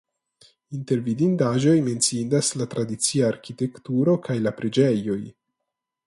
[0.77, 5.19] Inter vidindaĵoj menciindas la tradicia arkitekturo kaj la preĝejoj.